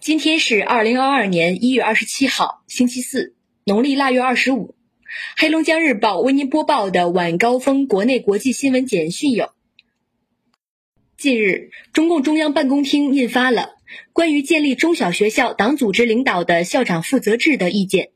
[0.00, 4.76] 今天是二零二二年一月二十七号，星期四，农历腊月二十五。
[5.36, 9.50] 黑龙江日报为您播报的晚高峰国内国际新闻简讯有：
[11.16, 13.70] 近日，中共中央办公厅印发了
[14.12, 18.10] 关于建立中小学校党组织领导的校长负责制的意见。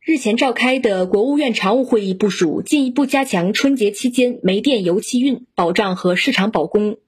[0.00, 6.98] 日前召开的国务院常务会议部署，进一步加强春节期间煤电油气运保障和市场保供。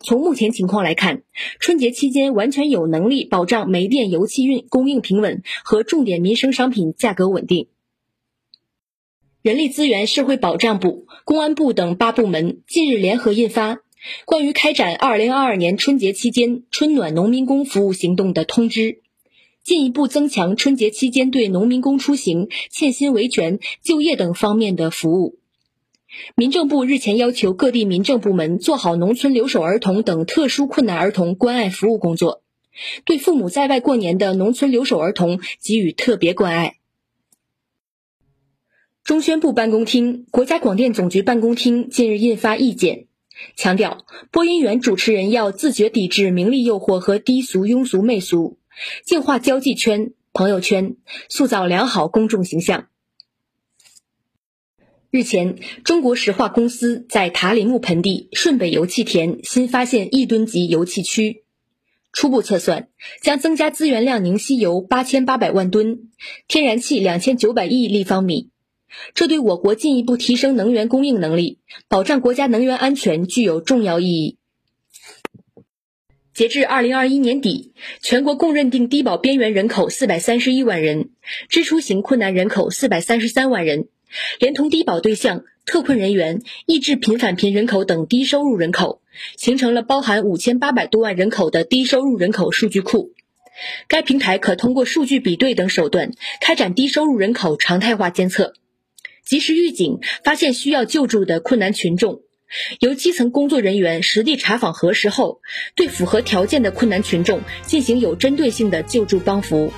[0.00, 1.22] 从目前情况来看，
[1.60, 7.68] 春节期间完全有能力保障煤电油气运供应平稳和重点民生商品价格稳定。
[9.42, 13.76] 人力资源社会保障部、公安部等八部门近日联合印发
[14.24, 18.80] 《关于开展二零二二年春节期间春暖农民工服务行动的通知》。
[19.62, 25.38] 进一步增强春节期间对农民工出行、欠薪维权、就业等方面的服务。
[26.36, 32.42] 民政部日前要求各地民政部门做好农村留守儿童等特殊困难儿童关爱服务工作，
[33.04, 36.76] 对父母在外过年的农村留守儿童给予特别关爱。
[39.02, 43.06] 中宣部办公厅、国家广电总局办公厅近日印发意见，
[43.54, 48.58] 强调播音员主持人要自觉抵制名利诱惑和低俗庸俗媚俗。
[49.04, 50.96] 净化交际圈、朋友圈，
[51.28, 52.86] 塑造良好公众形象。
[55.14, 61.44] 日前，中国石化公司在塔里木盆地顺北油气田新发现亿吨级油气区，
[62.12, 62.88] 初步测算
[63.22, 66.10] 将增加资源量宁稀油八千八百万吨，
[66.48, 68.50] 天然气两千九百亿立方米。
[69.14, 74.38] 这对我国进一步提升能源供应能力、保障国家能源安全具有重要意义。
[76.34, 77.72] 截至二零二一年底，
[78.02, 81.10] 全国共认定低保边缘人口四百三十一万人，
[81.48, 83.86] 支出型困难人口四百三十三万人，
[84.38, 89.00] 连同低保对象、特困人员、抑制贫返贫人口等低收入人口，
[89.36, 93.12] 形成了包含五千八百多万人口的低收入人口数据库。
[93.86, 96.10] 该平台可通过数据比对等手段，
[96.40, 98.52] 开展低收入人口常态化监测，
[99.24, 102.22] 及时预警，发现需要救助的困难群众。
[102.80, 105.40] 由基层工作人员实地查访核实后，
[105.74, 109.72] 对符合条件的困难群众进行有针对性的救助帮扶。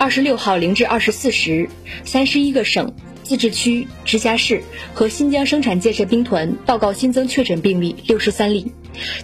[0.00, 1.68] 二十六号零至二十四时，
[2.06, 4.62] 三十一个省、自治区、直辖市
[4.94, 8.72] 和新疆生产建设兵团报告新增确诊病例六十三例，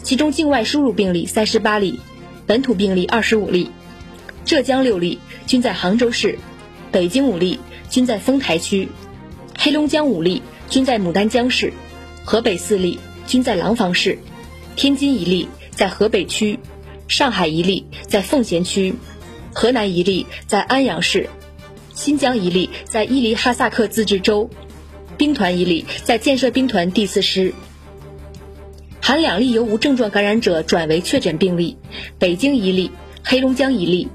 [0.03, 1.99] 其中境外输入病例三十八例，
[2.47, 3.71] 本土病例二十五例。
[4.45, 6.37] 浙江六例，均在杭州市；
[6.93, 7.59] 北京五例，
[7.89, 8.87] 均在丰台区；
[9.59, 10.43] 黑龙江五例。
[10.69, 11.73] 均在牡丹江市，
[12.23, 14.19] 河北四例均在廊坊市，
[14.75, 16.59] 天津一例在河北区，
[17.09, 18.95] 上海一例在奉贤区，
[19.59, 21.31] 河南一例在安阳市，
[21.95, 24.51] 新疆一例在伊犁哈萨克自治州，
[25.17, 27.55] 兵团一例在建设兵团第四师，
[29.01, 31.79] 含两例由无症状感染者转为确诊病例，
[32.19, 32.91] 北京一例，
[33.25, 34.09] 黑龙江一例。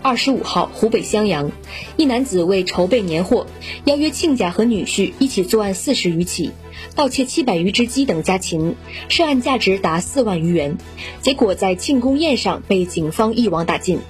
[0.00, 1.52] 二十五号，湖北襄阳，
[1.98, 3.46] 一男子为筹备年货，
[3.84, 6.52] 邀约亲家和女婿一起作案四十余起，
[6.94, 8.74] 盗窃七百余只鸡等家禽，
[9.08, 10.78] 涉案价值达四万余元。
[11.20, 14.00] 结果在庆功宴上被警方一网打尽。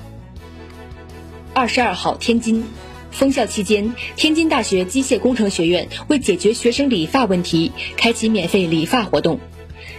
[1.55, 2.65] 二十二号，天津，
[3.11, 9.41] 封校期间，天津大学机械工程学院为解决学生理发问题，开启免费理发活动。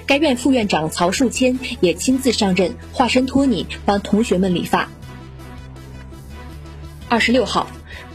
[0.05, 4.89] 该院副院长曹树谦也亲自上阵，化身托尼帮同学们理发。
[7.07, 7.67] 二十六号，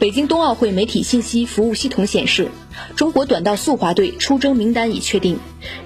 [0.05, 2.51] 北京冬奥会媒体信息服务系统显示，
[2.95, 5.39] 中国短道速滑队出征名单已确定，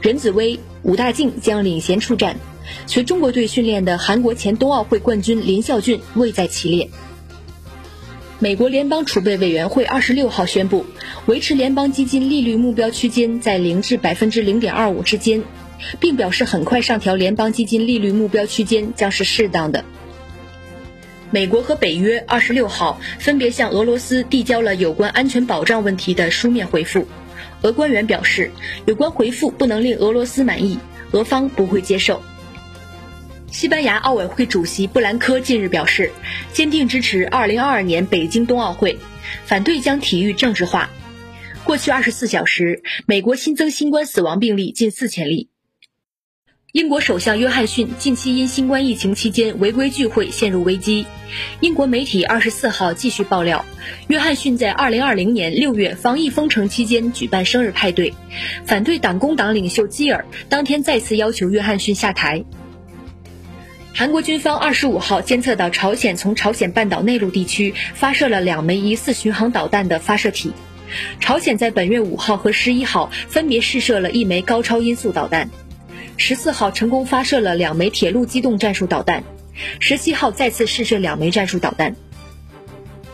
[0.02, 2.34] 任子威、武大靖将领衔出战。
[2.88, 6.90] 随中国队训练的韩国前冬奥会冠军林孝俊未在其列。
[8.40, 10.84] 美国联邦储备委员会二十六号宣布，
[11.26, 15.44] 维持联邦基金利率目标区间在零至百分之零点二五之间，
[16.00, 19.84] 并表示很快上调联邦基金利率目标区间将是适当的。
[21.30, 27.06] 美国和北约二十六号分别向俄罗斯递交了有关安全保障问题的书面回复。
[27.62, 28.50] 俄官员表示，
[28.86, 30.78] 有关回复不能令俄罗斯满意，
[31.10, 32.22] 俄方不会接受。
[33.50, 36.12] 西班牙奥委会主席布兰科近日表示，
[36.52, 38.98] 坚定支持二零二二年北京冬奥会，
[39.44, 40.88] 反对将体育政治化。
[41.64, 45.50] 过去二十四小时，美国新增新冠死亡病例近四千例。
[46.73, 51.06] 英国首相约翰逊近期因新冠疫情期间违规聚会陷入危机。
[51.61, 53.65] 英国媒体二十四号继续爆料，
[54.09, 58.12] 约翰逊在二零二零年六月防疫封城期间举办生日派对，
[58.67, 62.44] 反对党工党领袖基尔当天再次要求约翰逊下台。
[63.94, 70.53] 韩国军方二十五号监测到朝鲜从朝鲜半岛内陆地区发射了两枚疑似巡航导弹的发射体。
[71.19, 75.49] 朝鲜在本月五号和十一号分别试射了一枚高超音速导弹。
[76.19, 79.23] 十四号成功发射了两枚铁路机动战术导弹，
[79.79, 81.94] 十七号再次试射两枚战术导弹。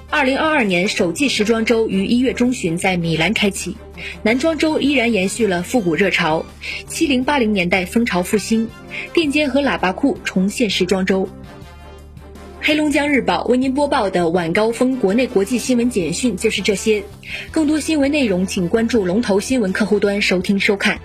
[0.08, 3.76] 二零二二年首季时装周于一月中旬在米兰开启，
[4.22, 6.46] 男装周依然延续了复古热潮，
[6.88, 8.68] 七零八零年代风潮复兴，
[9.12, 11.28] 垫肩和喇叭裤重现时装周。
[12.62, 17.04] 黑龙江日报为您播报的晚高峰国内国际新闻简讯就是这些，
[17.50, 20.98] 更多新闻内容请关注龙头新闻客户端收听收看。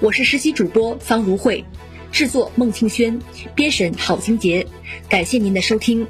[0.00, 1.64] 我是实习主播方如慧，
[2.12, 3.18] 制作孟庆轩，
[3.54, 4.66] 编审郝金杰，
[5.08, 6.06] 感谢您的收听。